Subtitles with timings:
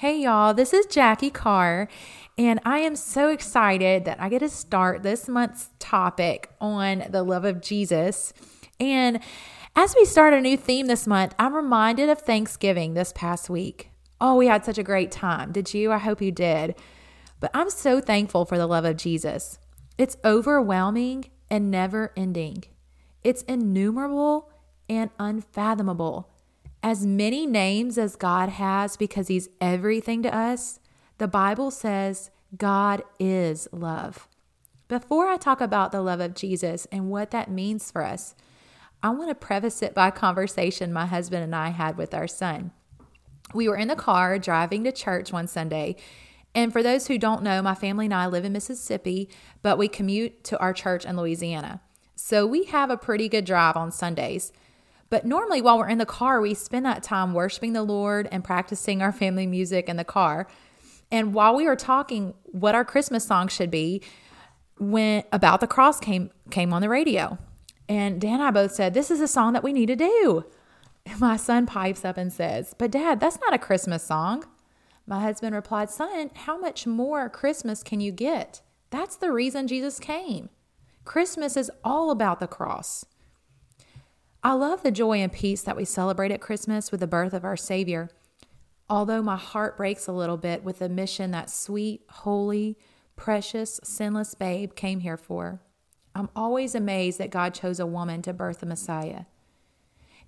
[0.00, 1.88] Hey, y'all, this is Jackie Carr,
[2.38, 7.24] and I am so excited that I get to start this month's topic on the
[7.24, 8.32] love of Jesus.
[8.78, 9.18] And
[9.74, 13.90] as we start a new theme this month, I'm reminded of Thanksgiving this past week.
[14.20, 15.50] Oh, we had such a great time.
[15.50, 15.90] Did you?
[15.90, 16.76] I hope you did.
[17.40, 19.58] But I'm so thankful for the love of Jesus.
[19.98, 22.62] It's overwhelming and never ending,
[23.24, 24.48] it's innumerable
[24.88, 26.30] and unfathomable.
[26.82, 30.80] As many names as God has because He's everything to us,
[31.18, 34.28] the Bible says God is love.
[34.86, 38.34] Before I talk about the love of Jesus and what that means for us,
[39.02, 42.26] I want to preface it by a conversation my husband and I had with our
[42.26, 42.72] son.
[43.54, 45.96] We were in the car driving to church one Sunday.
[46.54, 49.28] And for those who don't know, my family and I live in Mississippi,
[49.62, 51.80] but we commute to our church in Louisiana.
[52.16, 54.52] So we have a pretty good drive on Sundays.
[55.10, 58.44] But normally, while we're in the car, we spend that time worshiping the Lord and
[58.44, 60.46] practicing our family music in the car.
[61.10, 64.02] And while we were talking what our Christmas song should be,
[64.78, 67.38] when About the Cross came came on the radio.
[67.88, 70.44] And Dan and I both said, This is a song that we need to do.
[71.06, 74.44] And my son pipes up and says, But dad, that's not a Christmas song.
[75.06, 78.60] My husband replied, Son, how much more Christmas can you get?
[78.90, 80.50] That's the reason Jesus came.
[81.04, 83.06] Christmas is all about the cross.
[84.48, 87.44] I love the joy and peace that we celebrate at Christmas with the birth of
[87.44, 88.08] our Savior.
[88.88, 92.78] Although my heart breaks a little bit with the mission that sweet, holy,
[93.14, 95.60] precious, sinless babe came here for,
[96.14, 99.26] I'm always amazed that God chose a woman to birth the Messiah.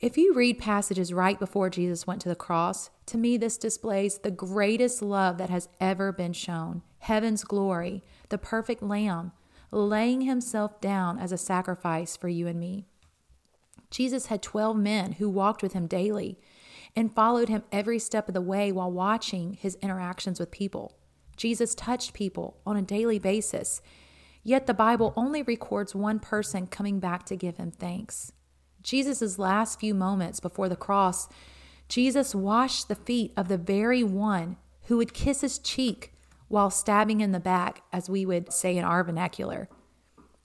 [0.00, 4.18] If you read passages right before Jesus went to the cross, to me this displays
[4.18, 9.30] the greatest love that has ever been shown heaven's glory, the perfect lamb,
[9.70, 12.88] laying himself down as a sacrifice for you and me.
[13.90, 16.38] Jesus had 12 men who walked with him daily
[16.94, 20.96] and followed him every step of the way while watching his interactions with people.
[21.36, 23.80] Jesus touched people on a daily basis,
[24.42, 28.32] yet the Bible only records one person coming back to give him thanks.
[28.82, 31.28] Jesus' last few moments before the cross,
[31.88, 36.12] Jesus washed the feet of the very one who would kiss his cheek
[36.48, 39.68] while stabbing in the back, as we would say in our vernacular.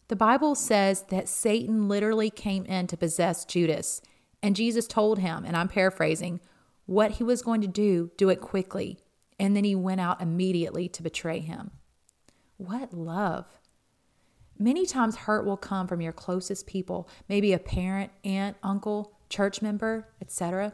[0.08, 4.02] The Bible says that Satan literally came in to possess Judas,
[4.42, 6.42] and Jesus told him, and I'm paraphrasing,
[6.86, 9.00] what he was going to do, do it quickly.
[9.40, 11.72] And then he went out immediately to betray him.
[12.58, 13.46] What love!
[14.60, 19.62] Many times, hurt will come from your closest people, maybe a parent, aunt, uncle, church
[19.62, 20.74] member, etc.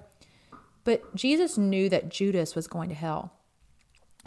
[0.83, 3.33] But Jesus knew that Judas was going to hell.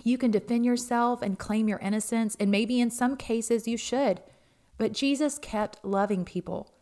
[0.03, 4.23] You can defend yourself and claim your innocence, and maybe in some cases you should.
[4.79, 6.73] But Jesus kept loving people.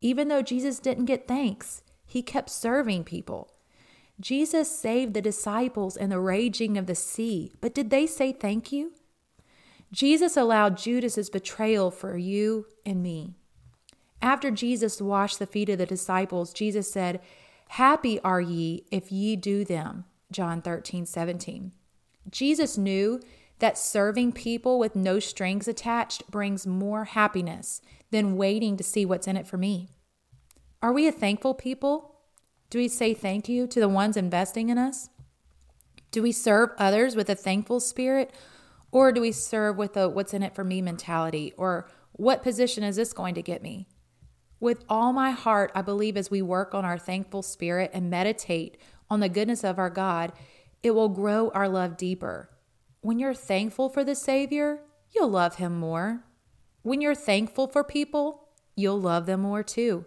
[0.00, 3.52] Even though Jesus didn't get thanks, he kept serving people.
[4.20, 8.70] Jesus saved the disciples in the raging of the sea, but did they say thank
[8.70, 8.92] you?
[9.92, 13.34] Jesus allowed Judas's betrayal for you and me.
[14.22, 17.20] After Jesus washed the feet of the disciples, Jesus said,
[17.68, 20.04] Happy are ye if ye do them.
[20.30, 21.72] John 13, 17.
[22.30, 23.20] Jesus knew
[23.58, 27.80] that serving people with no strings attached brings more happiness
[28.10, 29.88] than waiting to see what's in it for me.
[30.82, 32.16] Are we a thankful people?
[32.70, 35.08] Do we say thank you to the ones investing in us?
[36.10, 38.32] Do we serve others with a thankful spirit?
[38.90, 41.52] Or do we serve with a what's in it for me mentality?
[41.56, 43.88] Or what position is this going to get me?
[44.60, 48.76] With all my heart, I believe as we work on our thankful spirit and meditate
[49.10, 50.32] on the goodness of our God,
[50.82, 52.48] it will grow our love deeper
[53.02, 54.80] when you're thankful for the Savior,
[55.10, 56.24] you'll love Him more.
[56.82, 60.04] When you're thankful for people, you'll love them more too.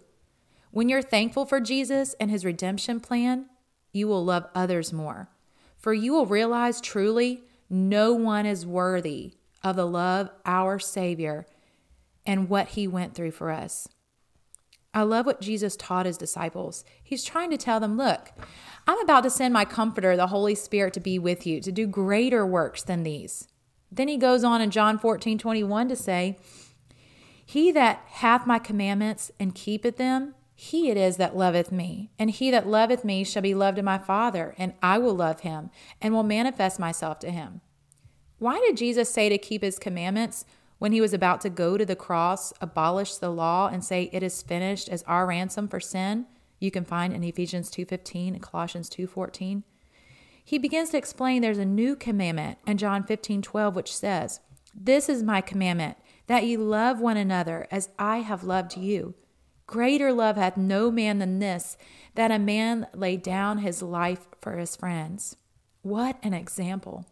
[0.71, 3.47] When you're thankful for Jesus and His redemption plan,
[3.91, 5.29] you will love others more.
[5.77, 11.45] For you will realize truly no one is worthy of the love our Savior
[12.25, 13.89] and what He went through for us.
[14.95, 16.85] I love what Jesus taught his disciples.
[17.03, 18.31] He's trying to tell them, look,
[18.87, 21.85] I'm about to send my comforter, the Holy Spirit, to be with you, to do
[21.85, 23.49] greater works than these.
[23.91, 26.37] Then he goes on in John 14, 21 to say,
[27.45, 32.11] He that hath my commandments and keepeth them, he it is that loveth me.
[32.17, 35.41] And he that loveth me shall be loved of my Father, and I will love
[35.41, 35.69] him,
[36.01, 37.59] and will manifest myself to him.
[38.39, 40.45] Why did Jesus say to keep his commandments?
[40.77, 44.23] When he was about to go to the cross, abolish the law and say it
[44.23, 46.25] is finished as our ransom for sin,
[46.59, 49.63] you can find in Ephesians 2:15 and Colossians 2:14.
[50.43, 54.41] He begins to explain there's a new commandment in John 15:12 which says,
[54.73, 59.15] "This is my commandment, that ye love one another as I have loved you.
[59.67, 61.77] Greater love hath no man than this,
[62.13, 65.35] that a man lay down his life for his friends."
[65.81, 67.05] What an example.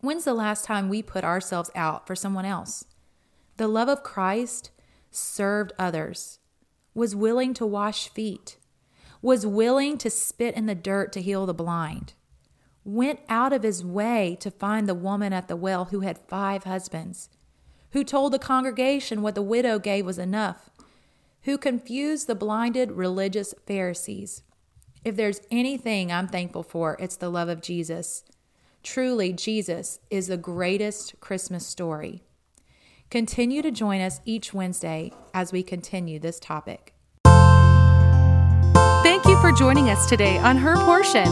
[0.00, 2.84] When's the last time we put ourselves out for someone else?
[3.58, 4.70] The love of Christ
[5.10, 6.38] served others,
[6.94, 8.56] was willing to wash feet,
[9.20, 12.14] was willing to spit in the dirt to heal the blind,
[12.84, 16.64] went out of his way to find the woman at the well who had five
[16.64, 17.28] husbands,
[17.92, 20.70] who told the congregation what the widow gave was enough,
[21.42, 24.42] who confused the blinded religious Pharisees.
[25.04, 28.24] If there's anything I'm thankful for, it's the love of Jesus.
[28.82, 32.22] Truly, Jesus is the greatest Christmas story.
[33.10, 36.94] Continue to join us each Wednesday as we continue this topic.
[39.02, 41.28] Thank you for joining us today on Her Portion.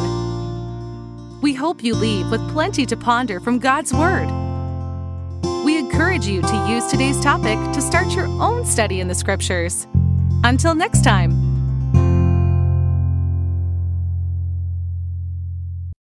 [1.40, 4.28] We hope you leave with plenty to ponder from God's Word.
[5.64, 9.86] We encourage you to use today's topic to start your own study in the Scriptures.
[10.44, 11.47] Until next time.